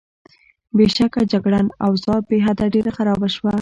[0.77, 3.53] بېشکه، جګړن: اوضاع بېحده ډېره خرابه شوه.